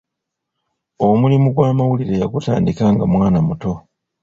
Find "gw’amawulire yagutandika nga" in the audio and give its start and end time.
1.55-3.05